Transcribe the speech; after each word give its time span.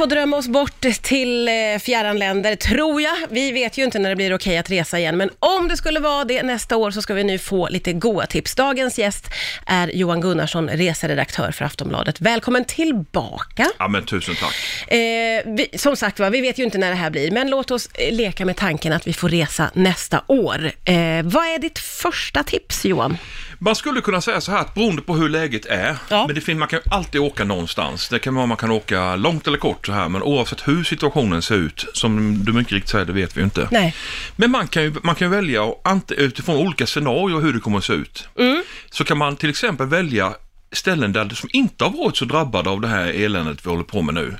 får 0.00 0.06
drömma 0.06 0.36
oss 0.36 0.48
bort 0.48 0.80
till 1.02 1.48
eh, 1.48 1.54
fjärran 1.80 2.18
länder, 2.18 2.56
tror 2.56 3.02
jag. 3.02 3.16
Vi 3.30 3.52
vet 3.52 3.78
ju 3.78 3.84
inte 3.84 3.98
när 3.98 4.10
det 4.10 4.16
blir 4.16 4.34
okej 4.34 4.58
att 4.58 4.70
resa 4.70 4.98
igen, 4.98 5.16
men 5.16 5.30
om 5.38 5.68
det 5.68 5.76
skulle 5.76 6.00
vara 6.00 6.24
det 6.24 6.42
nästa 6.42 6.76
år 6.76 6.90
så 6.90 7.02
ska 7.02 7.14
vi 7.14 7.24
nu 7.24 7.38
få 7.38 7.68
lite 7.68 7.92
goa 7.92 8.26
tips. 8.26 8.54
Dagens 8.54 8.98
gäst 8.98 9.26
är 9.66 9.88
Johan 9.88 10.20
Gunnarsson, 10.20 10.68
reseredaktör 10.68 11.52
för 11.52 11.64
Aftonbladet. 11.64 12.20
Välkommen 12.20 12.64
tillbaka. 12.64 13.66
Ja, 13.78 13.88
men 13.88 14.06
tusen 14.06 14.34
tack. 14.34 14.54
Eh, 14.92 15.42
vi, 15.46 15.68
som 15.74 15.96
sagt 15.96 16.20
var, 16.20 16.30
vi 16.30 16.40
vet 16.40 16.58
ju 16.58 16.64
inte 16.64 16.78
när 16.78 16.90
det 16.90 16.96
här 16.96 17.10
blir, 17.10 17.30
men 17.30 17.50
låt 17.50 17.70
oss 17.70 17.88
eh, 17.94 18.14
leka 18.14 18.44
med 18.44 18.56
tanken 18.56 18.92
att 18.92 19.06
vi 19.06 19.12
får 19.12 19.28
resa 19.28 19.70
nästa 19.74 20.22
år. 20.26 20.72
Eh, 20.84 20.94
vad 21.24 21.44
är 21.44 21.58
ditt 21.58 21.78
första 21.78 22.42
tips, 22.42 22.84
Johan? 22.84 23.18
Man 23.62 23.74
skulle 23.76 24.00
kunna 24.00 24.20
säga 24.20 24.40
så 24.40 24.52
här 24.52 24.58
att 24.60 24.74
beroende 24.74 25.02
på 25.02 25.14
hur 25.16 25.28
läget 25.28 25.66
är, 25.66 25.96
Ja. 26.08 26.26
men 26.26 26.34
det 26.34 26.40
finns, 26.40 26.58
man 26.58 26.68
kan 26.68 26.80
alltid 26.90 27.20
åka 27.20 27.44
någonstans. 27.44 28.08
Det 28.08 28.18
kan 28.18 28.34
vara 28.34 28.46
man 28.46 28.56
kan 28.56 28.70
åka 28.70 29.16
långt 29.16 29.46
eller 29.46 29.58
kort 29.58 29.86
så 29.86 29.92
här, 29.92 30.08
men 30.08 30.22
oavsett 30.22 30.68
hur 30.68 30.84
situationen 30.84 31.42
ser 31.42 31.54
ut, 31.54 31.86
som 31.92 32.44
du 32.44 32.52
mycket 32.52 32.72
riktigt 32.72 32.90
säger, 32.90 33.04
det 33.04 33.12
vet 33.12 33.36
vi 33.36 33.40
ju 33.40 33.44
inte. 33.44 33.68
Nej. 33.70 33.94
Men 34.36 34.50
man 34.50 34.68
kan 34.68 34.82
ju, 34.82 34.94
man 35.02 35.14
kan 35.14 35.30
välja 35.30 35.62
utifrån 36.08 36.56
olika 36.56 36.86
scenarier 36.86 37.40
hur 37.40 37.52
det 37.52 37.60
kommer 37.60 37.78
att 37.78 37.84
se 37.84 37.92
ut. 37.92 38.28
Mm. 38.38 38.62
Så 38.90 39.04
kan 39.04 39.18
man 39.18 39.36
till 39.36 39.50
exempel 39.50 39.86
välja 39.86 40.34
ställen 40.72 41.12
där 41.12 41.28
som 41.28 41.48
inte 41.52 41.84
har 41.84 41.90
varit 41.90 42.16
så 42.16 42.24
drabbade 42.24 42.70
av 42.70 42.80
det 42.80 42.88
här 42.88 43.06
eländet 43.06 43.66
vi 43.66 43.70
håller 43.70 43.84
på 43.84 44.02
med 44.02 44.14
nu. 44.14 44.36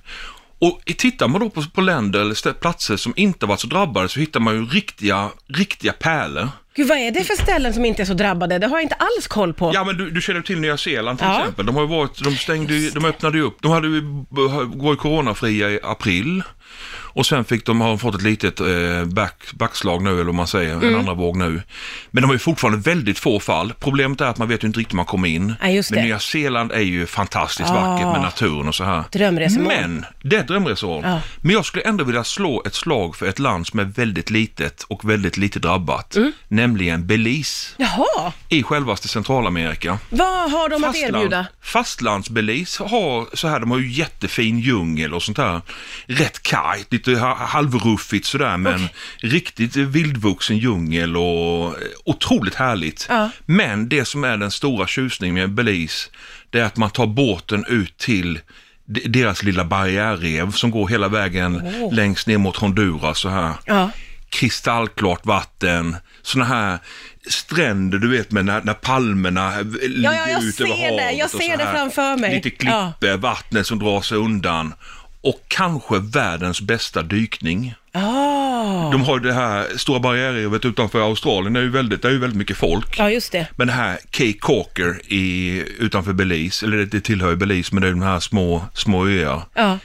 Och 0.60 0.80
tittar 0.98 1.28
man 1.28 1.40
då 1.40 1.50
på, 1.50 1.62
på 1.74 1.80
länder 1.80 2.20
eller 2.20 2.52
platser 2.52 2.96
som 2.96 3.12
inte 3.16 3.46
varit 3.46 3.60
så 3.60 3.66
drabbade 3.66 4.08
så 4.08 4.20
hittar 4.20 4.40
man 4.40 4.54
ju 4.54 4.66
riktiga, 4.66 5.28
riktiga 5.48 5.92
pärlor. 5.92 6.48
Gud, 6.74 6.88
vad 6.88 6.98
är 6.98 7.10
det 7.10 7.24
för 7.24 7.34
ställen 7.42 7.74
som 7.74 7.84
inte 7.84 8.02
är 8.02 8.06
så 8.06 8.14
drabbade? 8.14 8.58
Det 8.58 8.66
har 8.66 8.76
jag 8.76 8.82
inte 8.82 8.94
alls 8.94 9.26
koll 9.28 9.54
på. 9.54 9.70
Ja 9.74 9.84
men 9.84 9.96
du, 9.96 10.10
du 10.10 10.20
känner 10.20 10.40
till 10.40 10.60
Nya 10.60 10.76
Zeeland 10.76 11.18
till 11.18 11.26
Ja. 11.28 11.38
exempel. 11.40 11.66
De 11.66 11.76
har 11.76 11.86
varit, 11.86 12.24
de 12.24 12.36
stängde 12.36 12.74
ju, 12.74 12.90
de 12.90 13.04
öppnade 13.04 13.38
ju 13.38 13.44
upp, 13.44 13.56
de 13.60 13.72
hade 13.72 13.88
ju, 13.88 14.02
var 14.74 14.90
ju 14.92 14.96
coronafria 14.96 15.70
i 15.70 15.80
april. 15.82 16.42
Och 17.12 17.26
sen 17.26 17.44
fick 17.44 17.66
de, 17.66 17.80
har 17.80 17.96
fått 17.96 18.14
ett 18.14 18.22
litet 18.22 18.60
eh, 18.60 19.04
back, 19.04 19.52
backslag 19.54 20.02
nu, 20.02 20.10
eller 20.10 20.24
vad 20.24 20.34
man 20.34 20.46
säger, 20.46 20.74
Mm. 20.74 20.88
en 20.94 21.00
andra 21.00 21.14
våg 21.14 21.36
nu. 21.36 21.62
Men 22.10 22.22
de 22.22 22.26
har 22.26 22.34
ju 22.34 22.38
fortfarande 22.38 22.80
väldigt 22.90 23.18
få 23.18 23.40
fall. 23.40 23.72
Problemet 23.80 24.20
är 24.20 24.24
att 24.24 24.38
man 24.38 24.48
vet 24.48 24.62
ju 24.64 24.66
inte 24.66 24.78
riktigt 24.80 24.92
hur 24.92 24.96
man 24.96 25.06
kommer 25.06 25.28
in. 25.28 25.54
Ja, 25.60 25.68
just 25.68 25.90
Men 25.90 25.98
det. 26.00 26.04
Nya 26.04 26.18
Zeeland 26.18 26.72
är 26.72 26.80
ju 26.80 27.06
fantastiskt 27.06 27.70
Ah. 27.70 27.74
vackert 27.74 28.06
med 28.06 28.20
naturen 28.20 28.68
och 28.68 28.74
så 28.74 28.84
här. 28.84 29.04
Drömresmål. 29.12 29.66
Men, 29.66 30.04
det 30.22 30.36
är 30.36 30.40
ett 30.40 30.48
drömresmål. 30.48 31.02
Ja. 31.04 31.20
Men 31.42 31.52
jag 31.54 31.64
skulle 31.64 31.84
ändå 31.84 32.04
vilja 32.04 32.24
slå 32.24 32.62
ett 32.66 32.74
slag 32.74 33.16
för 33.16 33.26
ett 33.26 33.38
land 33.38 33.66
som 33.66 33.78
är 33.80 33.84
väldigt 33.84 34.30
litet 34.30 34.82
och 34.82 35.10
väldigt 35.10 35.36
lite 35.36 35.58
drabbat. 35.58 36.16
Mm. 36.16 36.32
Nämligen 36.48 37.06
Belize 37.06 37.68
Jaha, 37.76 38.32
i 38.48 38.62
självaste 38.62 39.08
Centralamerika. 39.08 39.98
vad 40.10 40.50
har 40.52 40.68
de 40.68 40.84
att 40.84 40.96
erbjuda? 40.96 41.46
Fastlandsbelize 41.62 42.82
har 42.84 43.36
så 43.36 43.48
här, 43.48 43.60
de 43.60 43.70
har 43.70 43.78
ju 43.78 43.90
jättefin 43.90 44.58
djungel 44.58 45.14
och 45.14 45.22
sånt 45.22 45.36
där. 45.36 45.60
Rätt 46.06 46.42
kargt, 46.42 46.92
lite 47.08 47.20
ha- 47.20 47.34
halvruffigt 47.46 48.26
sådär 48.26 48.56
men 48.56 48.88
riktigt 49.18 49.76
vildvuxen 49.76 50.58
djungel 50.58 51.16
och 51.16 51.66
eh, 51.66 51.72
otroligt 52.04 52.54
härligt. 52.54 53.06
Ja. 53.08 53.30
Men 53.46 53.88
det 53.88 54.04
som 54.04 54.24
är 54.24 54.36
den 54.36 54.50
stora 54.50 54.86
tjusningen 54.86 55.34
med 55.34 55.50
Belize, 55.50 56.08
det 56.50 56.58
är 56.60 56.64
att 56.64 56.76
man 56.76 56.90
tar 56.90 57.06
båten 57.06 57.64
ut 57.68 57.98
till 57.98 58.40
de- 58.84 59.00
deras 59.08 59.42
lilla 59.42 59.64
barriärrev 59.64 60.52
som 60.52 60.70
går 60.70 60.88
hela 60.88 61.08
vägen 61.08 61.62
Åh. 61.80 61.94
längst 61.94 62.26
ner 62.26 62.38
mot 62.38 62.56
Honduras 62.56 63.18
så 63.18 63.28
här 63.28 63.52
Ja. 63.66 63.90
kristallklart 64.28 65.26
vatten, 65.26 65.96
såna 66.22 66.44
här 66.44 66.78
stränder 67.30 67.98
du 67.98 68.08
vet 68.08 68.30
med 68.30 68.44
när, 68.44 68.62
när 68.62 68.74
palmerna 68.74 69.60
ligger 69.60 70.02
ja, 70.12 70.28
jag 70.28 70.42
ut 70.42 70.60
över 70.60 70.72
ser 70.72 70.84
havet. 70.88 70.98
det. 70.98 71.12
Jag 71.12 71.30
ser 71.30 71.56
det 71.56 71.66
framför 71.72 72.16
mig. 72.16 72.34
Lite 72.34 72.50
klippor, 72.50 73.16
vattnet 73.16 73.66
som 73.66 73.78
drar 73.78 74.00
sig 74.00 74.18
undan. 74.18 74.74
Och 75.22 75.40
kanske 75.48 75.98
världens 75.98 76.60
bästa 76.60 77.02
dykning. 77.02 77.74
Ah. 77.92 78.90
De 78.90 79.02
har 79.02 79.18
ju 79.18 79.24
det 79.24 79.32
här 79.32 79.66
stora 79.76 80.00
barriärrevet 80.00 80.64
utanför 80.64 81.00
Australien, 81.00 81.52
det 81.52 81.60
är 81.60 81.64
ju 81.64 81.70
väldigt, 81.70 82.02
det 82.02 82.08
är 82.08 82.12
ju 82.12 82.18
väldigt 82.18 82.38
mycket 82.38 82.56
folk. 82.56 82.98
Ja, 82.98 83.10
just 83.10 83.32
det. 83.32 83.46
Men 83.56 83.66
det 83.66 83.72
här 83.72 83.98
Cape 84.10 84.38
Corker 84.40 85.00
i, 85.12 85.64
utanför 85.78 86.12
Belize, 86.12 86.66
eller 86.66 86.76
det, 86.76 87.00
tillhör 87.00 87.30
ju 87.30 87.36
Belize, 87.36 87.74
men 87.74 87.82
det 87.82 87.88
är 87.88 87.92
de 87.92 88.02
här 88.02 88.20
små, 88.20 88.64
små 88.74 89.06
öar. 89.06 89.42
Ja. 89.54 89.78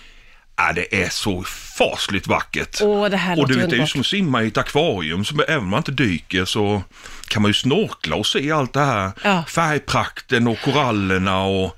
Ja, 0.57 0.73
det 0.73 1.03
är 1.03 1.09
så 1.09 1.43
fasligt 1.77 2.27
vackert. 2.27 2.81
Åh, 2.81 3.09
det 3.09 3.17
här 3.17 3.39
och 3.39 3.47
du 3.47 3.55
vet, 3.57 3.69
det 3.69 3.75
är 3.75 3.79
ju 3.79 3.87
som 3.87 4.01
att 4.01 4.07
simma 4.07 4.43
i 4.43 4.47
ett 4.47 4.57
akvarium. 4.57 5.25
Så 5.25 5.41
även 5.41 5.63
om 5.63 5.69
man 5.69 5.77
inte 5.77 5.91
dyker 5.91 6.45
så 6.45 6.83
kan 7.27 7.41
man 7.41 7.49
ju 7.49 7.53
snorkla 7.53 8.15
och 8.15 8.27
se 8.27 8.51
allt 8.51 8.73
det 8.73 8.79
här. 8.79 9.11
Ja. 9.23 9.43
Färgprakten 9.47 10.47
och 10.47 10.61
korallerna 10.61 11.43
och, 11.43 11.77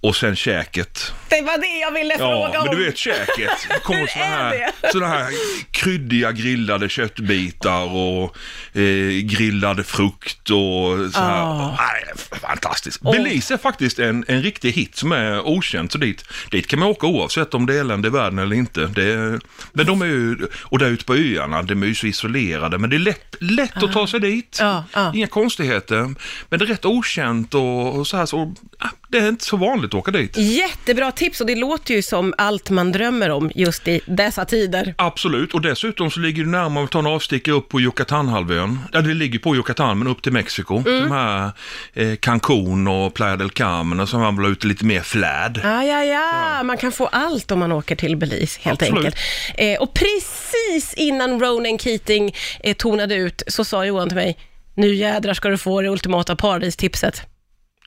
och 0.00 0.16
sen 0.16 0.36
käket. 0.36 1.12
Det 1.28 1.40
var 1.42 1.58
det 1.58 1.78
jag 1.80 1.90
ville 1.92 2.14
Ja, 2.14 2.18
fråga 2.18 2.60
om. 2.60 2.66
men 2.66 2.76
du 2.76 2.84
vet 2.84 2.96
käket. 2.96 3.50
Det 3.68 3.80
kommer 3.82 4.00
är 4.00 4.06
här, 4.06 4.70
såna 4.92 5.06
här 5.08 5.26
kryddiga 5.70 6.32
grillade 6.32 6.88
köttbitar 6.88 7.82
och 7.96 8.36
eh, 8.72 9.10
grillade 9.22 9.84
frukt 9.84 10.50
och 10.50 11.12
så 11.12 11.20
här. 11.20 11.42
Ah. 11.42 11.76
Nej, 11.78 12.40
fantastiskt. 12.40 13.00
Åh. 13.04 13.12
Belize 13.12 13.54
är 13.54 13.58
faktiskt 13.58 13.98
en, 13.98 14.24
en 14.28 14.42
riktig 14.42 14.72
hit 14.72 14.96
som 14.96 15.12
är 15.12 15.40
okänd. 15.46 15.92
Så 15.92 15.98
dit, 15.98 16.24
dit 16.50 16.66
kan 16.66 16.78
man 16.78 16.88
åka 16.88 17.06
oavsett 17.06 17.54
om 17.54 17.66
det 17.66 17.74
är 17.76 17.80
elände 17.80 18.08
i 18.08 18.10
världen 18.10 18.38
eller 18.38 18.56
inte. 18.56 18.82
Är, 18.82 19.40
men 19.72 19.86
de 19.86 20.02
är 20.02 20.06
ju, 20.06 20.36
och 20.62 20.78
där 20.78 20.86
ute 20.88 21.04
på 21.04 21.14
öarna, 21.14 21.62
de 21.62 21.82
är 21.82 21.86
ju 21.86 21.94
så 21.94 22.06
isolerade. 22.06 22.78
Men 22.78 22.90
det 22.90 22.96
är 22.96 23.00
lätt, 23.00 23.34
lätt 23.40 23.82
att 23.82 23.92
ta 23.92 24.06
sig 24.06 24.20
dit. 24.20 24.56
Ja, 24.60 24.84
ja. 24.92 25.12
Inga 25.14 25.26
konstigheter. 25.26 26.14
Men 26.48 26.58
det 26.58 26.64
är 26.64 26.66
rätt 26.66 26.84
okänt 26.84 27.54
och, 27.54 27.98
och 27.98 28.06
så 28.06 28.16
här. 28.16 28.26
Så, 28.26 28.54
ah, 28.75 28.75
det 29.08 29.18
är 29.18 29.28
inte 29.28 29.44
så 29.44 29.56
vanligt 29.56 29.88
att 29.88 29.94
åka 29.94 30.10
dit. 30.10 30.36
Jättebra 30.36 31.12
tips 31.12 31.40
och 31.40 31.46
det 31.46 31.54
låter 31.54 31.94
ju 31.94 32.02
som 32.02 32.34
allt 32.38 32.70
man 32.70 32.92
drömmer 32.92 33.30
om 33.30 33.50
just 33.54 33.88
i 33.88 34.00
dessa 34.06 34.44
tider. 34.44 34.94
Absolut, 34.98 35.54
och 35.54 35.60
dessutom 35.60 36.10
så 36.10 36.20
ligger 36.20 36.44
det 36.44 36.50
närmare 36.50 36.84
att 36.84 36.90
ta 36.90 36.98
en 36.98 37.06
avstickare 37.06 37.54
upp 37.54 37.68
på 37.68 37.80
Yucatanhalvön. 37.80 38.78
Ja, 38.92 39.00
det 39.00 39.14
ligger 39.14 39.38
på 39.38 39.56
Yucatan, 39.56 39.98
men 39.98 40.08
upp 40.08 40.22
till 40.22 40.32
Mexiko. 40.32 40.82
De 40.82 41.10
här 41.10 41.50
eh, 41.94 42.12
Cancún 42.12 42.88
och 42.88 43.14
Playa 43.14 43.36
del 43.36 43.50
Carmen, 43.50 44.00
och 44.00 44.08
så 44.08 44.18
man 44.18 44.36
väl 44.36 44.52
ute 44.52 44.66
lite 44.66 44.84
mer 44.84 45.00
flärd. 45.00 45.60
Ja, 45.64 45.84
ja, 45.84 46.04
ja, 46.04 46.62
man 46.62 46.76
kan 46.76 46.92
få 46.92 47.06
allt 47.06 47.50
om 47.50 47.58
man 47.58 47.72
åker 47.72 47.96
till 47.96 48.16
Belize 48.16 48.60
helt 48.62 48.82
Absolut. 48.82 49.04
enkelt. 49.04 49.16
Eh, 49.54 49.80
och 49.80 49.94
precis 49.94 50.94
innan 50.96 51.40
Ronan 51.40 51.78
Keating 51.78 52.34
eh, 52.60 52.76
tonade 52.76 53.14
ut 53.14 53.42
så 53.46 53.64
sa 53.64 53.84
Johan 53.84 54.08
till 54.08 54.16
mig, 54.16 54.38
nu 54.74 54.94
jädrar 54.94 55.34
ska 55.34 55.48
du 55.48 55.58
få 55.58 55.82
det 55.82 55.88
ultimata 55.88 56.36
paradistipset. 56.36 57.22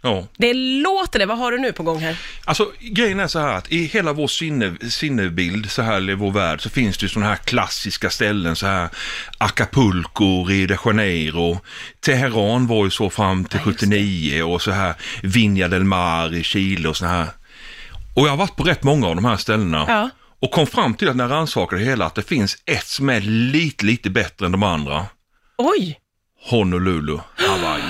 Ja. 0.01 0.27
Det 0.37 0.53
låter 0.53 1.19
det, 1.19 1.25
vad 1.25 1.37
har 1.37 1.51
du 1.51 1.57
nu 1.57 1.73
på 1.73 1.83
gång 1.83 1.99
här? 1.99 2.17
Alltså, 2.45 2.71
grejen 2.79 3.19
är 3.19 3.27
så 3.27 3.39
här 3.39 3.53
att 3.53 3.71
i 3.71 3.85
hela 3.85 4.13
vår 4.13 4.27
sinne, 4.27 4.75
sinnebild, 4.89 5.71
så 5.71 5.81
här 5.81 6.09
i 6.09 6.13
vår 6.13 6.31
värld, 6.31 6.61
så 6.61 6.69
finns 6.69 6.97
det 6.97 7.03
ju 7.03 7.09
sådana 7.09 7.29
här 7.29 7.35
klassiska 7.35 8.09
ställen, 8.09 8.55
så 8.55 8.67
här 8.67 8.89
Acapulco, 9.37 10.43
Rio 10.45 10.67
de 10.67 10.77
Janeiro, 10.85 11.59
Teheran 11.99 12.67
var 12.67 12.85
ju 12.85 12.91
så 12.91 13.09
fram 13.09 13.45
till 13.45 13.59
Ja, 13.65 13.69
just 13.71 13.79
det. 13.79 13.85
79 13.85 14.43
och 14.43 14.61
så 14.61 14.71
här 14.71 14.93
Viña 15.21 15.67
del 15.67 15.83
Mar 15.83 16.35
i 16.35 16.43
Chile 16.43 16.89
och 16.89 16.97
så 16.97 17.05
här. 17.05 17.27
Och 18.15 18.25
jag 18.25 18.29
har 18.29 18.37
varit 18.37 18.55
på 18.55 18.63
rätt 18.63 18.83
många 18.83 19.07
av 19.07 19.15
de 19.15 19.25
här 19.25 19.37
ställena. 19.37 19.85
Ja. 19.87 20.09
Och 20.41 20.51
kom 20.51 20.67
fram 20.67 20.93
till 20.93 21.09
att 21.09 21.15
när 21.15 21.23
jag 21.23 21.31
rannsakade 21.31 21.81
det 21.81 21.89
hela 21.89 22.05
att 22.05 22.15
det 22.15 22.21
finns 22.21 22.57
ett 22.65 22.87
som 22.87 23.09
är 23.09 23.21
lite, 23.21 23.85
lite 23.85 24.09
bättre 24.09 24.45
än 24.45 24.51
de 24.51 24.63
andra. 24.63 25.05
Oj! 25.57 25.99
Honolulu, 26.49 27.17
Hawaii. 27.35 27.83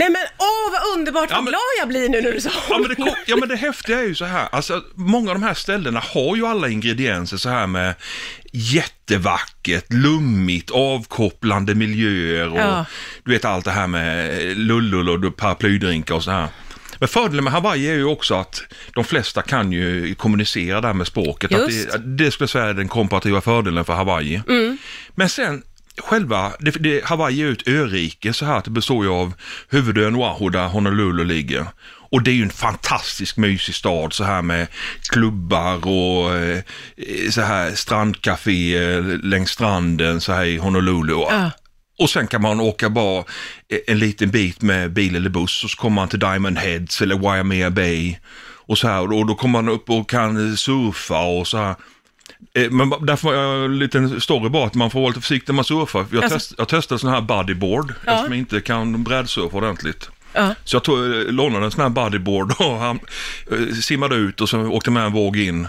Nej 0.00 0.10
men 0.10 0.22
åh 0.38 0.72
vad 0.72 0.98
underbart, 0.98 1.26
Ja, 1.30 1.36
vad 1.36 1.44
men- 1.44 1.50
glad 1.50 1.60
jag 1.80 1.88
blir 1.88 2.08
nu 2.08 2.20
när 2.20 2.32
du 2.32 2.40
sa 2.40 2.50
Ja 2.68 2.78
men, 2.78 2.88
det, 2.88 2.94
ko- 2.94 3.16
ja 3.26 3.36
men 3.36 3.48
det 3.48 3.56
häftiga 3.56 3.98
är 3.98 4.04
ju 4.04 4.14
så 4.14 4.24
här, 4.24 4.48
alltså 4.52 4.82
många 4.94 5.30
av 5.30 5.34
de 5.40 5.42
här 5.46 5.54
ställena 5.54 6.00
har 6.14 6.36
ju 6.36 6.46
alla 6.46 6.68
ingredienser 6.68 7.36
så 7.36 7.48
här 7.48 7.66
med 7.66 7.94
jättevackert, 8.52 9.92
lummigt, 9.92 10.70
avkopplande 10.70 11.74
miljöer 11.74 12.48
och 12.52 12.58
Ja. 12.58 12.84
du 13.24 13.30
vet 13.32 13.44
allt 13.44 13.64
det 13.64 13.70
här 13.70 13.86
med 13.86 14.40
lullull 14.58 15.24
och 15.26 15.36
paraplydrinkar 15.36 16.14
och 16.14 16.24
så 16.24 16.30
här. 16.30 16.48
Men 16.98 17.08
fördelen 17.08 17.44
med 17.44 17.52
Hawaii 17.52 17.88
är 17.90 17.94
ju 17.94 18.04
också 18.04 18.34
att 18.34 18.62
de 18.94 19.04
flesta 19.04 19.42
kan 19.42 19.72
ju 19.72 20.14
kommunicera 20.14 20.80
där 20.80 20.92
med 20.92 21.06
språket. 21.06 21.54
Att 21.54 21.72
Just. 21.72 21.92
det, 21.92 21.98
det 22.24 22.30
skulle 22.30 22.42
jag 22.44 22.50
säga 22.50 22.64
är 22.64 22.74
den 22.74 22.88
komparativa 22.88 23.40
fördelen 23.40 23.84
för 23.84 23.92
Hawaii. 23.92 24.40
Men 25.14 25.28
sen 25.28 25.62
själva, 25.98 26.52
det, 26.60 26.70
det, 26.70 27.04
Hawaii 27.04 27.42
är 27.42 27.46
ju 27.46 27.52
ett 27.52 27.68
örike 27.68 28.32
så 28.32 28.44
här 28.44 28.58
att 28.58 28.64
det 28.64 28.70
består 28.70 29.04
ju 29.04 29.10
av 29.10 29.32
huvudön 29.68 30.16
Oahu 30.16 30.50
där 30.50 30.66
Honolulu 30.68 31.24
ligger. 31.24 31.66
Och 32.12 32.22
det 32.22 32.30
är 32.30 32.34
ju 32.34 32.42
en 32.42 32.50
fantastisk 32.50 33.36
mysig 33.36 33.74
stad 33.74 34.12
så 34.12 34.24
här 34.24 34.42
med 34.42 34.66
klubbar 35.12 35.86
och 35.88 36.34
eh, 36.36 36.60
så 37.30 37.40
här 37.40 37.74
strandcaféer 37.74 39.20
längs 39.22 39.50
stranden 39.50 40.20
så 40.20 40.32
här 40.32 40.44
i 40.44 40.56
Honolulu. 40.56 41.12
Och, 41.12 41.32
Ja. 41.32 41.50
och 41.98 42.10
sen 42.10 42.26
kan 42.26 42.42
man 42.42 42.60
åka 42.60 42.90
bara 42.90 43.24
en 43.86 43.98
liten 43.98 44.30
bit 44.30 44.62
med 44.62 44.92
bil 44.92 45.16
eller 45.16 45.30
buss 45.30 45.64
och 45.64 45.70
så 45.70 45.76
kommer 45.76 45.94
man 45.94 46.08
till 46.08 46.18
Diamond 46.18 46.58
Heads 46.58 47.02
eller 47.02 47.18
Waimea 47.18 47.70
Bay. 47.70 48.16
Och 48.66 48.78
så 48.78 48.88
här, 48.88 49.12
och 49.12 49.26
då 49.26 49.34
kommer 49.34 49.62
man 49.62 49.68
upp 49.74 49.90
och 49.90 50.10
kan 50.10 50.56
surfa 50.56 51.20
och 51.20 51.46
så 51.46 51.58
här. 51.58 51.74
Eh, 52.54 52.70
Men 52.70 52.90
därför 53.00 53.28
var 53.28 53.34
jag 53.34 53.64
en 53.64 53.78
liten 53.78 54.20
story 54.20 54.48
bara 54.48 54.66
att 54.66 54.74
man 54.74 54.90
får 54.90 55.00
vara 55.00 55.08
lite 55.08 55.20
försiktig 55.20 55.52
när 55.52 55.56
man 55.56 55.64
surfar. 55.64 56.06
Jag, 56.12 56.22
Alltså- 56.24 56.38
test, 56.38 56.54
jag 56.58 56.68
testade 56.68 56.98
sån 56.98 57.10
här 57.10 57.20
bodyboard 57.20 57.94
Ja. 58.06 58.12
eftersom 58.12 58.32
jag 58.32 58.38
inte 58.38 58.60
kan 58.60 59.02
brädsurfa 59.04 59.56
ordentligt. 59.56 60.10
Ja. 60.32 60.54
Så 60.64 60.76
jag 60.76 60.84
tog, 60.84 60.98
eh, 60.98 61.04
lånade 61.32 61.64
en 61.64 61.70
sån 61.70 61.80
här 61.82 61.88
bodyboard 61.88 62.52
och 62.58 62.78
han 62.78 63.00
eh, 63.52 63.74
simmade 63.74 64.14
ut 64.16 64.40
och 64.40 64.48
så 64.48 64.60
åkte 64.66 64.90
med 64.90 65.04
en 65.04 65.12
våg 65.12 65.36
in. 65.36 65.68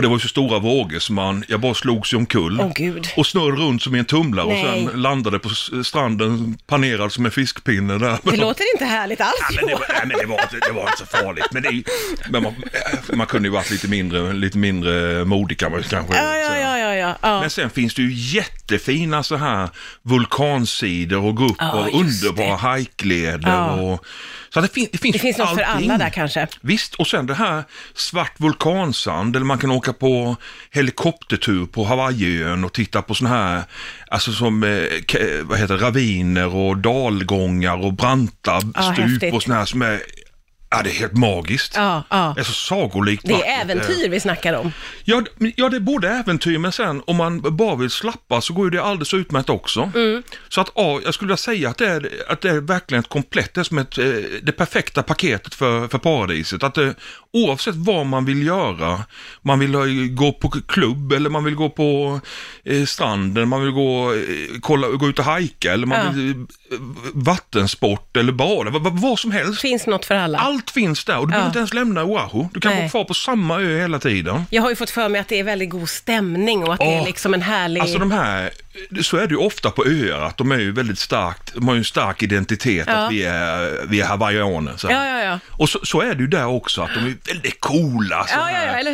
Och 0.00 0.02
det 0.02 0.08
var 0.08 0.16
ju 0.16 0.20
så 0.20 0.28
stora 0.28 0.58
vågor 0.58 0.98
så 0.98 1.12
man, 1.12 1.44
jag 1.48 1.60
bara 1.60 1.74
slogs 1.74 2.12
omkull. 2.12 2.60
Åh 2.60 2.72
gud. 2.74 3.08
Och 3.16 3.26
snurrade 3.26 3.62
runt 3.62 3.82
som 3.82 3.94
i 3.96 3.98
en 3.98 4.04
tumlare 4.04 4.46
och 4.46 4.52
Nej. 4.52 4.86
sen 4.90 5.00
landade 5.02 5.38
på 5.38 5.48
stranden 5.84 6.58
panerad 6.66 7.12
som 7.12 7.24
en 7.24 7.30
fiskpinne 7.30 7.98
där. 7.98 8.18
Det 8.22 8.36
låter 8.36 8.64
inte 8.74 8.84
härligt 8.84 9.20
alls 9.20 9.34
Ja, 9.40 9.56
men 9.56 9.66
det, 9.66 9.74
var, 9.74 9.86
nej, 9.88 10.00
men 10.06 10.18
det, 10.18 10.26
var 10.26 10.42
inte, 10.42 10.66
det 10.68 10.72
var 10.72 10.82
inte 10.82 10.98
så 10.98 11.06
farligt. 11.06 11.46
Men, 11.52 11.62
det, 11.62 11.68
ju- 11.70 11.84
men 12.30 12.42
man, 12.42 12.54
man 13.12 13.26
kunde 13.26 13.48
ju 13.48 13.52
varit 13.52 13.70
lite 13.70 13.88
mindre, 13.88 14.32
lite 14.32 14.58
mindre 14.58 15.24
modig 15.24 15.58
kan 15.58 15.70
man 15.72 15.80
ju 15.80 15.88
kanske 15.88 16.16
Ja, 16.16 16.36
ja, 16.36 16.48
säga. 16.48 16.78
ja, 16.78 16.78
ja, 16.78 16.94
ja. 16.94 17.16
ja. 17.22 17.40
Men 17.40 17.50
sen 17.50 17.70
finns 17.70 17.94
det 17.94 18.02
ju 18.02 18.12
jättefina 18.12 19.22
så 19.22 19.36
här 19.36 19.68
vulkansidor 20.02 21.24
och 21.24 21.34
gå 21.36 21.44
upp 21.44 21.56
Ja, 21.58 21.72
och 21.72 22.02
just 22.04 22.24
underbara 22.24 22.56
hajkleder. 22.56 23.48
Ja. 23.50 23.70
Och, 23.72 24.04
så 24.54 24.60
det, 24.60 24.68
fin, 24.74 24.88
det 24.92 24.98
finns 24.98 25.12
Det 25.12 25.18
finns 25.18 25.38
något 25.38 25.54
för 25.54 25.62
allting. 25.62 25.90
alla 25.90 25.98
där 25.98 26.10
kanske. 26.10 26.46
Visst, 26.60 26.94
och 26.94 27.06
sen 27.06 27.26
det 27.26 27.34
här 27.34 27.64
svart 27.94 28.32
vulkansand, 28.40 29.36
eller 29.36 29.46
man 29.46 29.58
kan 29.58 29.70
åka 29.70 29.89
på 29.92 30.36
helikoptertur 30.70 31.66
på 31.66 31.84
Hawaiiön 31.84 32.64
och 32.64 32.72
titta 32.72 33.02
på 33.02 33.14
sådana 33.14 33.36
här, 33.36 33.62
alltså 34.10 34.32
som, 34.32 34.62
eh, 34.62 35.22
vad 35.42 35.58
heter 35.58 35.78
raviner 35.78 36.54
och 36.54 36.76
dalgångar 36.76 37.84
och 37.84 37.92
branta 37.92 38.60
stup 38.60 38.76
häftigt. 38.76 39.34
och 39.34 39.42
sådana 39.42 39.58
här 39.58 39.66
som 39.66 39.82
är, 39.82 40.00
ja 40.70 40.82
det 40.82 40.90
är 40.90 40.94
helt 40.94 41.16
magiskt. 41.16 41.72
Ja, 41.76 42.02
ja. 42.10 42.32
Det 42.34 42.40
är 42.40 42.44
så 42.44 42.52
sagolikt 42.52 43.22
Det 43.26 43.32
är 43.32 43.36
vackert. 43.38 43.64
äventyr 43.64 44.08
vi 44.08 44.20
snackar 44.20 44.52
om. 44.54 44.72
Ja, 45.04 45.20
d- 45.38 45.52
ja, 45.56 45.68
det 45.68 45.76
är 45.76 45.80
både 45.80 46.08
äventyr 46.08 46.58
men 46.58 46.72
sen 46.72 47.02
om 47.06 47.16
man 47.16 47.56
bara 47.56 47.76
vill 47.76 47.90
slappa 47.90 48.40
så 48.40 48.52
går 48.52 48.64
ju 48.66 48.70
det 48.70 48.82
alldeles 48.82 49.14
utmärkt 49.14 49.50
också. 49.50 49.90
Mm. 49.94 50.22
Så 50.48 50.60
att 50.60 50.70
ja, 50.74 51.00
jag 51.04 51.14
skulle 51.14 51.26
vilja 51.26 51.36
säga 51.36 51.70
att 51.70 51.78
det 51.78 51.86
är, 51.88 52.08
att 52.28 52.40
det 52.40 52.50
är 52.50 52.60
verkligen 52.60 53.00
ett 53.02 53.08
komplett, 53.08 53.54
det 53.54 53.60
är 53.60 53.64
som 53.64 53.78
ett, 53.78 53.98
eh, 53.98 54.04
det 54.42 54.52
perfekta 54.52 55.02
paketet 55.02 55.54
för, 55.54 55.88
för 55.88 55.98
paradiset. 55.98 56.62
Att 56.62 56.74
det, 56.74 56.94
oavsett 57.32 57.74
vad 57.76 58.06
man 58.06 58.24
vill 58.24 58.46
göra, 58.46 59.00
man 59.42 59.58
vill 59.58 60.08
gå 60.14 60.32
på 60.32 60.50
klubb 60.50 61.12
eller 61.12 61.30
man 61.30 61.44
vill 61.44 61.54
gå 61.54 61.70
på 61.70 62.20
eh, 62.64 62.84
stranden, 62.84 63.48
man 63.48 63.62
vill 63.62 63.70
gå, 63.70 64.12
eh, 64.14 64.20
kolla, 64.60 64.88
gå 64.88 65.08
ut 65.08 65.18
och 65.18 65.24
hajka 65.24 65.72
eller 65.72 65.86
man 65.86 65.98
Ja. 66.06 66.10
vill 66.12 66.30
eh, 66.30 66.78
vattensport 67.14 68.16
eller 68.16 68.32
bada, 68.32 68.70
vad, 68.70 68.82
vad, 68.82 69.00
vad 69.00 69.18
som 69.18 69.30
helst. 69.30 69.60
Finns 69.60 69.86
något 69.86 70.04
för 70.04 70.14
alla. 70.14 70.38
Allt 70.38 70.59
finns 70.68 71.04
där 71.04 71.18
och 71.18 71.26
du 71.26 71.30
behöver 71.30 71.46
inte 71.46 71.58
ens 71.58 71.74
lämna 71.74 72.04
Oahu. 72.04 72.48
Du 72.52 72.60
kan 72.60 72.72
Nej. 72.72 72.80
vara 72.80 72.90
kvar 72.90 73.04
på 73.04 73.14
samma 73.14 73.60
ö 73.60 73.80
hela 73.80 73.98
tiden. 73.98 74.42
Jag 74.50 74.62
har 74.62 74.70
ju 74.70 74.76
fått 74.76 74.90
för 74.90 75.08
mig 75.08 75.20
att 75.20 75.28
det 75.28 75.38
är 75.38 75.44
väldigt 75.44 75.70
god 75.70 75.88
stämning 75.88 76.64
och 76.64 76.74
att 76.74 76.80
det 76.80 76.94
är 76.94 77.04
liksom 77.04 77.34
en 77.34 77.42
härlig... 77.42 77.80
Alltså 77.80 77.98
de 77.98 78.10
här, 78.12 78.50
så 79.02 79.16
är 79.16 79.20
det 79.26 79.30
ju 79.30 79.36
ofta 79.36 79.70
på 79.70 79.84
öar, 79.86 80.20
att 80.20 80.36
de 80.36 80.52
är 80.52 80.58
ju 80.58 80.72
väldigt 80.72 80.98
starkt, 80.98 81.54
de 81.54 81.68
har 81.68 81.74
ju 81.74 81.78
en 81.78 81.84
stark 81.84 82.22
identitet 82.22 82.84
Ja. 82.88 82.92
att 82.94 83.12
vi 83.12 83.22
är, 83.24 83.86
vi 83.86 84.00
är 84.00 84.04
hawaiianer. 84.06 84.76
Så. 84.76 84.86
Ja, 84.90 85.22
ja. 85.22 85.38
Och 85.48 85.68
så, 85.68 85.78
så 85.82 86.00
är 86.00 86.14
det 86.14 86.20
ju 86.20 86.26
där 86.26 86.46
också, 86.46 86.82
att 86.82 86.90
de 86.94 87.00
är 87.00 87.14
väldigt 87.26 87.60
coola. 87.60 88.26
så 88.26 88.34
här 88.40 88.84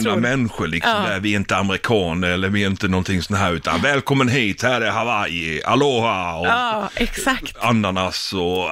Sköna 0.00 0.16
människor 0.16 0.66
liksom, 0.66 1.02
där 1.08 1.20
vi 1.20 1.32
är 1.32 1.36
inte 1.36 1.56
amerikaner 1.56 2.28
eller 2.30 2.48
vi 2.48 2.62
är 2.62 2.66
inte 2.66 2.88
någonting 2.88 3.22
sånt 3.22 3.38
här, 3.38 3.52
utan 3.52 3.82
välkommen 3.82 4.28
hit, 4.28 4.62
här 4.62 4.80
är 4.80 4.90
Hawaii, 4.90 5.62
aloha 5.64 6.34
och 6.34 6.46
Ja, 6.46 6.90
exakt. 6.94 7.56
ananas 7.60 8.32
och 8.32 8.70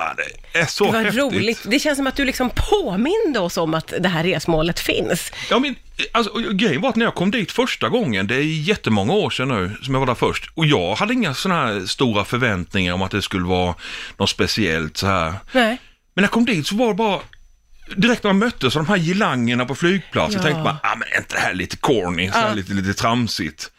det 0.53 0.59
är 0.59 0.67
så 0.67 0.85
Det 0.85 0.91
var 0.93 0.99
häftigt. 1.03 1.21
roligt. 1.21 1.61
Det 1.65 1.79
känns 1.79 1.97
som 1.97 2.07
att 2.07 2.17
du 2.17 2.25
liksom 2.25 2.51
påminde 2.71 3.39
oss 3.39 3.57
om 3.57 3.75
att 3.75 3.93
det 4.01 4.09
här 4.09 4.25
resmålet 4.25 4.81
finns. 4.81 5.33
Ja, 5.51 5.59
men, 5.59 5.75
alltså, 6.13 6.33
och 6.33 6.43
grejen 6.43 6.81
var 6.81 6.89
att 6.89 6.97
när 6.97 7.05
jag 7.05 7.15
kom 7.15 7.31
dit 7.31 7.53
första 7.53 7.89
gången, 7.89 8.27
det 8.27 8.35
är 8.37 8.41
jättemånga 8.43 9.13
år 9.13 9.31
sedan 9.31 9.49
nu 9.49 9.77
som 9.83 9.95
jag 9.95 10.01
var 10.01 10.07
där 10.07 10.15
först, 10.15 10.51
och 10.55 10.67
jag 10.67 10.95
hade 10.95 11.15
inga 11.15 11.35
sådana 11.35 11.61
här 11.67 11.87
stora 11.87 12.25
förväntningar 12.25 12.93
om 12.95 13.03
att 13.03 13.11
det 13.11 13.23
skulle 13.23 13.45
vara 13.47 13.75
något 14.17 14.31
speciellt 14.31 14.97
så 14.97 15.07
här. 15.07 15.35
Nej. 15.53 15.69
Men 16.15 16.23
när 16.23 16.23
jag 16.23 16.31
kom 16.31 16.45
dit 16.45 16.67
så 16.67 16.77
var 16.77 16.89
det 16.89 16.95
bara, 16.95 17.21
direkt 17.97 18.25
när 18.25 18.33
man 18.33 18.39
möttes 18.39 18.77
av 18.77 18.85
de 18.85 18.89
här 18.91 18.97
gilangerna 18.97 19.65
på 19.65 19.75
flygplatsen, 19.75 20.37
Ja. 20.41 20.43
tänkte 20.43 20.63
man, 20.63 20.77
ah, 20.83 20.95
men 20.97 21.09
är 21.13 21.19
inte 21.19 21.35
det 21.35 21.41
här 21.41 21.55
lite 21.55 21.77
corny, 21.77 22.31
så 22.31 22.39
här 22.39 22.49
Ja. 22.49 22.55
lite, 22.55 22.73
lite 22.73 22.95
tramsigt? 22.95 23.71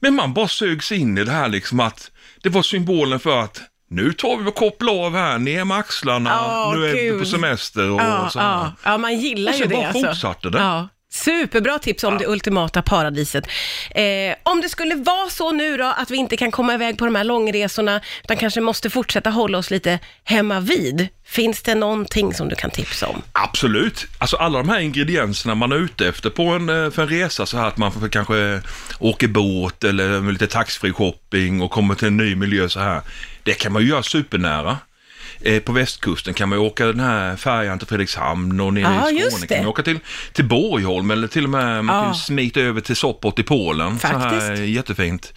Men 0.00 0.14
man 0.14 0.34
bara 0.34 0.48
sögs 0.48 0.92
in 0.92 1.18
i 1.18 1.24
det 1.24 1.32
här 1.32 1.48
liksom 1.48 1.80
att 1.80 2.10
det 2.42 2.48
var 2.48 2.62
symbolen 2.62 3.20
för 3.20 3.40
att 3.40 3.60
nu 3.90 4.12
tar 4.12 4.36
vi 4.36 4.50
och 4.50 4.54
kopplar 4.54 5.06
av 5.06 5.14
här, 5.16 5.38
ner 5.38 5.64
med 5.64 5.76
axlarna, 5.76 6.40
Åh, 6.46 6.76
nu 6.76 6.86
är 6.86 7.12
vi 7.12 7.18
på 7.18 7.24
semester 7.24 7.90
och 7.90 8.00
Ja, 8.00 8.30
så 8.30 8.38
här. 8.40 8.72
ja. 8.84 8.98
man 8.98 9.18
gillar 9.20 9.52
Och 9.52 9.58
ju 9.58 9.64
det. 9.66 9.74
bara 9.74 9.86
alltså. 9.88 10.06
fortsatte 10.06 10.50
det. 10.50 10.58
Superbra 11.24 11.78
tips 11.78 12.04
om 12.04 12.18
det 12.18 12.26
ultimata 12.26 12.82
paradiset. 12.82 13.46
Eh, 13.90 14.34
om 14.42 14.60
det 14.60 14.68
skulle 14.68 14.94
vara 14.94 15.30
så 15.30 15.52
nu 15.52 15.76
då 15.76 15.94
att 15.96 16.10
vi 16.10 16.16
inte 16.16 16.36
kan 16.36 16.50
komma 16.50 16.74
iväg 16.74 16.98
på 16.98 17.04
de 17.04 17.14
här 17.14 17.24
långresorna, 17.24 18.00
utan 18.24 18.36
kanske 18.36 18.60
måste 18.60 18.90
fortsätta 18.90 19.30
hålla 19.30 19.58
oss 19.58 19.70
lite 19.70 19.98
hemma 20.24 20.60
vid. 20.60 21.08
Finns 21.26 21.62
det 21.62 21.74
någonting 21.74 22.34
som 22.34 22.48
du 22.48 22.54
kan 22.54 22.70
tipsa 22.70 23.06
om? 23.06 23.22
Absolut. 23.32 24.06
Alltså 24.18 24.36
alla 24.36 24.58
de 24.58 24.68
här 24.68 24.78
ingredienserna 24.78 25.54
man 25.54 25.72
är 25.72 25.76
ute 25.76 26.08
efter 26.08 26.30
på 26.30 26.42
en, 26.42 26.68
eh, 26.68 26.90
för 26.90 27.02
en 27.02 27.08
resa 27.08 27.46
så 27.46 27.56
här 27.56 27.68
att 27.68 27.76
man 27.76 27.92
får 27.92 28.08
kanske 28.08 28.60
åker 28.98 29.28
båt 29.28 29.84
eller 29.84 30.32
lite 30.32 30.46
taxfree 30.46 30.92
shopping 30.92 31.62
och 31.62 31.70
kommer 31.70 31.94
till 31.94 32.08
en 32.08 32.16
ny 32.16 32.36
miljö 32.36 32.68
så 32.68 32.80
här. 32.80 33.00
Det 33.42 33.54
kan 33.54 33.72
man 33.72 33.82
ju 33.82 33.88
göra 33.88 34.02
supernära. 34.02 34.78
Eh, 35.40 35.60
på 35.62 35.72
västkusten 35.72 36.34
kan 36.34 36.48
man 36.48 36.58
ju 36.58 36.64
åka 36.64 36.86
den 36.86 37.00
här 37.00 37.36
färjan 37.36 37.78
till 37.78 37.88
Fredrikshamn 37.88 38.60
och 38.60 38.74
nere 38.74 38.82
Ja, 38.82 39.10
i 39.10 39.30
Skåne 39.30 39.46
kan 39.46 39.58
man 39.58 39.66
åka 39.66 39.82
till, 39.82 39.98
till 40.32 40.44
Borgholm 40.44 41.10
eller 41.10 41.28
till 41.28 41.44
och 41.44 41.50
med 41.50 41.84
man 41.84 41.96
Ja. 41.96 42.04
kan 42.04 42.14
smita 42.14 42.60
över 42.60 42.80
till 42.80 42.96
Sopot 42.96 43.38
i 43.38 43.42
Polen. 43.42 43.98
Så 43.98 44.06
här, 44.06 44.20
Faktiskt. 44.20 44.48
Mm. 44.50 44.72
jättefint. 44.72 45.32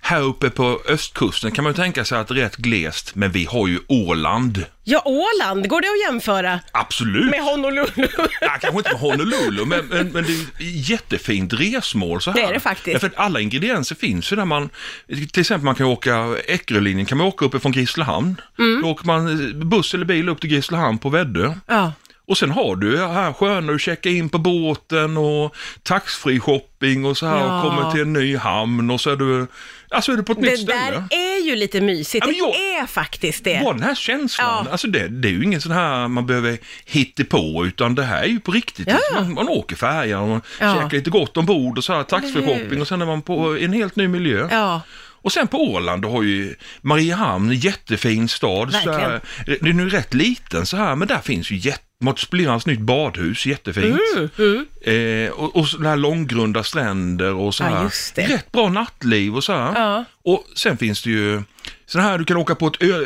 Här 0.00 0.20
uppe 0.22 0.50
på 0.50 0.80
östkusten 0.88 1.50
kan 1.50 1.64
man 1.64 1.72
ju 1.72 1.76
tänka 1.76 2.04
sig 2.04 2.18
att 2.18 2.28
det 2.28 2.34
är 2.34 2.36
rätt 2.36 2.56
glest, 2.56 3.14
men 3.14 3.32
vi 3.32 3.44
har 3.44 3.68
ju 3.68 3.78
Åland. 3.88 4.64
Ja, 4.84 5.02
Åland, 5.04 5.68
går 5.68 5.80
det 5.80 5.88
att 5.88 6.12
jämföra 6.12 6.60
Absolut. 6.72 7.30
med 7.30 7.40
Honolulu? 7.40 7.86
Ja, 8.40 8.56
kanske 8.60 8.78
inte 8.78 8.90
med 8.92 9.00
Honolulu, 9.00 9.64
men, 9.64 9.86
men, 9.86 10.06
men 10.08 10.24
det 10.24 10.32
är 10.32 10.42
ett 10.42 10.88
jättefint 10.88 11.52
resmål 11.52 12.20
så 12.20 12.30
här. 12.30 12.40
Det 12.40 12.44
är 12.46 12.52
det 12.52 12.60
faktiskt. 12.60 12.92
Därför 12.94 13.06
att 13.06 13.16
alla 13.16 13.40
ingredienser 13.40 13.94
finns 13.94 14.32
ju 14.32 14.36
där 14.36 14.44
man, 14.44 14.70
till 15.08 15.40
exempel 15.40 15.64
man 15.64 15.74
kan 15.74 15.86
åka 15.86 16.36
Eckerölinjen, 16.46 17.06
kan 17.06 17.18
man 17.18 17.26
åka 17.26 17.44
uppifrån 17.44 17.72
Grisslehamn. 17.72 18.40
Mm. 18.58 18.82
Då 18.82 18.88
åker 18.88 19.06
man 19.06 19.52
buss 19.70 19.94
eller 19.94 20.04
bil 20.04 20.28
upp 20.28 20.40
till 20.40 20.50
Grisslehamn 20.50 20.98
på 20.98 21.08
Väddö. 21.08 21.54
ja. 21.66 21.92
Och 22.30 22.38
sen 22.38 22.50
har 22.50 22.76
du 22.76 22.98
här 22.98 23.32
sköna, 23.32 23.72
du 23.72 23.78
checkar 23.78 24.10
in 24.10 24.28
på 24.28 24.38
båten 24.38 25.16
och 25.16 25.54
taxfree 25.82 26.40
shopping 26.40 27.04
och 27.04 27.16
så 27.16 27.26
här 27.26 27.38
Ja. 27.40 27.62
och 27.62 27.70
kommer 27.70 27.90
till 27.90 28.00
en 28.00 28.12
ny 28.12 28.36
hamn 28.36 28.90
och 28.90 29.00
så 29.00 29.10
är 29.10 29.16
du, 29.16 29.46
alltså 29.90 30.12
är 30.12 30.16
du 30.16 30.22
på 30.22 30.32
ett 30.32 30.38
nytt 30.38 30.50
Det 30.50 30.56
ställe. 30.56 31.04
där 31.10 31.16
är 31.18 31.46
ju 31.46 31.56
lite 31.56 31.80
mysigt. 31.80 32.26
Ja, 32.26 32.32
jag- 32.38 32.52
Det 32.52 32.74
är 32.76 32.86
faktiskt 32.86 33.44
det. 33.44 33.60
Bara 33.64 33.72
den 33.74 33.82
här 33.82 33.94
känslan, 33.94 34.64
Ja. 34.66 34.70
alltså 34.72 34.86
det, 34.88 35.08
det 35.08 35.28
är 35.28 35.32
ju 35.32 35.44
ingen 35.44 35.60
sån 35.60 35.72
här 35.72 36.08
man 36.08 36.26
behöver 36.26 36.58
hitta 36.84 37.24
på 37.24 37.64
utan 37.66 37.94
det 37.94 38.02
här 38.02 38.22
är 38.22 38.26
ju 38.28 38.40
på 38.40 38.52
riktigt. 38.52 38.88
Ja. 38.90 38.98
Man, 39.14 39.34
man 39.34 39.48
åker 39.48 39.76
färjan 39.76 40.22
och 40.22 40.28
man 40.28 40.42
Ja. 40.60 40.74
käkar 40.74 40.96
lite 40.96 41.10
gott 41.10 41.36
ombord 41.36 41.78
och 41.78 41.84
så 41.84 41.92
här 41.92 42.04
Eller 42.08 42.20
hur? 42.20 42.28
taxfree-shopping 42.40 42.80
och 42.80 42.88
sen 42.88 43.02
är 43.02 43.06
man 43.06 43.22
på 43.22 43.56
en 43.58 43.72
helt 43.72 43.96
ny 43.96 44.08
miljö. 44.08 44.48
Ja, 44.50 44.80
Och 45.22 45.32
sen 45.32 45.48
på 45.48 45.58
Åland, 45.72 46.02
då 46.02 46.10
har 46.10 46.22
ju 46.22 46.54
Mariehamn, 46.80 47.52
jättefin 47.52 48.28
stad. 48.28 48.72
Så 48.72 48.92
här, 48.92 49.20
den 49.60 49.80
är 49.80 49.84
ju 49.84 49.90
rätt 49.90 50.14
liten 50.14 50.66
så 50.66 50.76
här, 50.76 50.96
men 50.96 51.08
där 51.08 51.18
finns 51.20 51.50
ju 51.50 51.56
jätte 51.56 51.84
Mot 52.02 52.18
Splirrans 52.18 52.66
nytt 52.66 52.80
badhus, 52.80 53.46
jättefint. 53.46 54.00
Mm, 54.38 54.66
Eh, 54.82 55.30
och, 55.30 55.56
och 55.56 55.68
så 55.68 55.82
här 55.82 55.96
långgrunda 55.96 56.62
stränder 56.64 57.34
och 57.34 57.54
så 57.54 57.62
Ja, 57.64 57.68
här. 57.68 57.82
just 57.84 58.14
det. 58.14 58.26
Rätt 58.26 58.52
bra 58.52 58.68
nattliv 58.68 59.36
och 59.36 59.44
så 59.44 59.52
här. 59.52 59.72
Ja. 59.80 60.04
Och 60.24 60.44
sen 60.56 60.78
finns 60.78 61.02
det 61.02 61.10
ju 61.10 61.42
så 61.86 61.98
här, 61.98 62.18
du 62.18 62.24
kan 62.24 62.36
åka 62.36 62.54
på 62.54 62.66
ett 62.66 62.82
ö, 62.82 63.04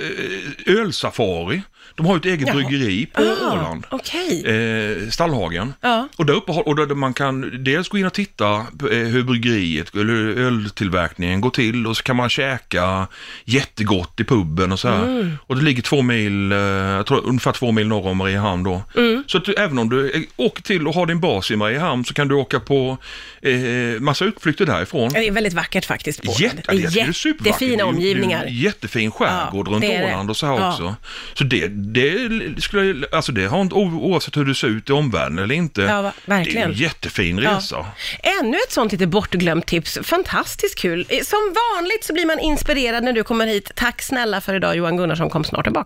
ölsafari. 0.67 1.63
De 1.95 2.07
har 2.07 2.15
ju 2.15 2.19
ett 2.19 2.25
eget 2.25 2.47
Jaha. 2.49 2.55
bryggeri 2.57 3.07
på 3.07 3.23
Ah, 3.23 3.53
Åland. 3.53 3.87
Okej. 3.91 4.45
Eh, 4.47 5.09
Stallhagen. 5.11 5.75
Ja. 5.81 6.09
Och 6.17 6.27
där 6.27 6.35
uppe 6.35 6.53
och 6.53 6.77
där 6.77 6.87
man 6.95 7.15
kan 7.15 7.65
dels 7.65 7.89
gå 7.89 7.99
in 7.99 8.07
och 8.07 8.13
titta 8.13 8.55
eh, 8.57 8.65
hur 8.99 9.23
bryggeriet 9.23 9.95
eller 9.95 10.15
öltillverkningen 10.41 11.41
går 11.41 11.51
till 11.51 11.87
och 11.87 11.97
så 11.97 12.03
kan 12.03 12.17
man 12.17 12.29
käka 12.29 13.07
jättegott 13.45 14.21
i 14.21 14.25
puben 14.25 14.73
och 14.73 14.81
så 14.81 14.89
här. 14.89 15.05
Mm. 15.05 15.31
Och 15.47 15.57
det 15.57 15.63
ligger 15.63 15.83
två 15.83 16.03
mil, 16.03 16.53
eh, 16.53 16.59
jag 16.59 17.07
tror 17.07 17.25
ungefär 17.27 17.53
två 17.53 17.73
mil 17.73 17.87
norr 17.89 18.07
om 18.07 18.17
Mariehamn 18.17 18.63
då. 18.65 18.83
Mm. 18.97 19.25
Så 19.27 19.39
att 19.39 19.45
du, 19.45 19.55
även 19.55 19.79
om 19.79 19.89
du 19.89 20.11
eh, 20.11 20.21
åker 20.37 20.63
till 20.63 20.89
och 20.89 20.95
har 20.95 21.07
din 21.07 21.21
bas 21.21 21.51
i 21.51 21.57
Mariehamn 21.57 22.05
så 22.05 22.15
kan 22.15 22.29
du 22.29 22.35
åka 22.35 22.61
på 22.61 22.99
eh, 23.43 23.55
massa 24.01 24.25
utflykter 24.25 24.67
därifrån. 24.67 25.13
Det 25.13 25.27
är 25.27 25.31
väldigt 25.33 25.53
vackert 25.53 25.85
faktiskt 25.85 26.23
på 26.23 26.33
Jätte, 26.39 26.57
det. 26.57 26.77
det 26.77 27.01
är. 27.01 27.27
Jättefina 27.27 27.43
Det 27.59 27.65
är 27.65 27.77
ju- 27.77 27.83
omgivningar. 27.83 28.41
Det 28.41 28.47
är 28.47 28.51
ju 28.51 28.59
jättefin 28.65 29.11
skärgård 29.11 29.69
Ja, 29.69 29.73
runt 29.73 29.83
det 29.83 29.99
det. 29.99 30.05
Åland 30.05 30.31
och 30.31 30.37
så 30.37 30.47
här 30.47 30.55
Ja. 30.59 30.71
också. 30.73 30.97
Så 31.35 31.45
det, 31.45 31.69
det 31.75 32.63
skulle 32.63 32.85
jag, 32.85 33.05
alltså 33.13 33.33
det 33.33 33.47
har 33.47 33.61
inte, 33.61 33.75
oavsett 33.75 34.37
hur 34.37 34.45
det 34.45 34.55
ser 34.55 34.67
ut 34.69 34.91
i 34.91 34.93
omvärlden 34.93 35.39
eller 35.39 35.55
inte. 35.55 35.83
Ja, 35.83 36.03
va- 36.03 36.13
Det 36.27 36.33
är 36.33 36.37
verkligen. 36.39 36.71
en 36.71 36.77
jättefin 36.77 37.39
Ja. 37.39 37.51
resa. 37.57 37.87
Ännu 38.41 38.57
ett 38.67 38.73
sånt 38.73 38.93
lite 38.93 39.07
bortglömt 39.07 39.67
tips. 39.67 39.99
Fantastiskt 40.03 40.79
kul. 40.79 41.05
Som 41.25 41.55
vanligt 41.77 42.05
så 42.05 42.13
blir 42.13 42.27
man 42.27 42.39
inspirerad 42.41 43.05
när 43.05 43.13
du 43.13 43.25
kommer 43.25 43.47
hit. 43.47 43.71
Tack 43.77 44.03
snälla 44.03 44.41
för 44.41 44.55
idag 44.55 44.77
Johan 44.77 44.97
Gunnarsson, 44.97 45.31
kom 45.31 45.45
snart 45.45 45.65
tillbaka. 45.65 45.83